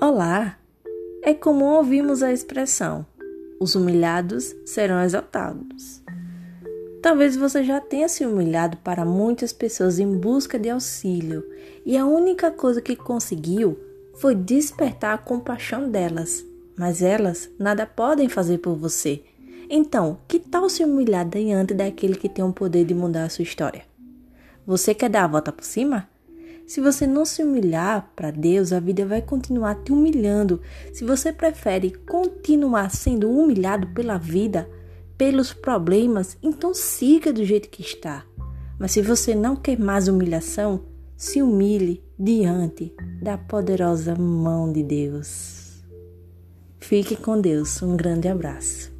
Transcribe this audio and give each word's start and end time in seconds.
Olá! 0.00 0.58
É 1.22 1.32
comum 1.32 1.76
ouvirmos 1.76 2.20
a 2.20 2.32
expressão: 2.32 3.06
os 3.60 3.76
humilhados 3.76 4.52
serão 4.66 5.00
exaltados. 5.00 6.02
Talvez 7.00 7.36
você 7.36 7.62
já 7.62 7.80
tenha 7.80 8.08
se 8.08 8.26
humilhado 8.26 8.76
para 8.78 9.04
muitas 9.04 9.52
pessoas 9.52 10.00
em 10.00 10.18
busca 10.18 10.58
de 10.58 10.68
auxílio 10.68 11.48
e 11.86 11.96
a 11.96 12.04
única 12.04 12.50
coisa 12.50 12.82
que 12.82 12.96
conseguiu 12.96 13.78
foi 14.16 14.34
despertar 14.34 15.14
a 15.14 15.18
compaixão 15.18 15.88
delas, 15.88 16.44
mas 16.76 17.00
elas 17.00 17.48
nada 17.56 17.86
podem 17.86 18.28
fazer 18.28 18.58
por 18.58 18.74
você. 18.74 19.22
Então, 19.70 20.18
que 20.26 20.40
tal 20.40 20.68
se 20.68 20.84
humilhar 20.84 21.28
diante 21.28 21.72
daquele 21.72 22.16
que 22.16 22.28
tem 22.28 22.44
o 22.44 22.52
poder 22.52 22.84
de 22.84 22.94
mudar 22.94 23.24
a 23.24 23.28
sua 23.28 23.44
história? 23.44 23.84
Você 24.66 24.92
quer 24.92 25.08
dar 25.08 25.24
a 25.24 25.28
volta 25.28 25.52
por 25.52 25.64
cima? 25.64 26.08
Se 26.66 26.80
você 26.80 27.06
não 27.06 27.24
se 27.24 27.42
humilhar 27.42 28.10
para 28.16 28.30
Deus, 28.30 28.72
a 28.72 28.80
vida 28.80 29.04
vai 29.04 29.20
continuar 29.20 29.82
te 29.82 29.92
humilhando. 29.92 30.60
Se 30.92 31.04
você 31.04 31.32
prefere 31.32 31.90
continuar 31.90 32.90
sendo 32.90 33.30
humilhado 33.30 33.88
pela 33.88 34.16
vida, 34.16 34.68
pelos 35.16 35.52
problemas, 35.52 36.38
então 36.42 36.72
siga 36.72 37.32
do 37.32 37.44
jeito 37.44 37.68
que 37.68 37.82
está. 37.82 38.24
Mas 38.78 38.92
se 38.92 39.02
você 39.02 39.34
não 39.34 39.54
quer 39.54 39.78
mais 39.78 40.08
humilhação, 40.08 40.84
se 41.16 41.42
humilhe 41.42 42.02
diante 42.18 42.94
da 43.22 43.36
poderosa 43.36 44.14
mão 44.14 44.72
de 44.72 44.82
Deus. 44.82 45.82
Fique 46.80 47.16
com 47.16 47.40
Deus. 47.40 47.82
Um 47.82 47.96
grande 47.96 48.28
abraço. 48.28 48.93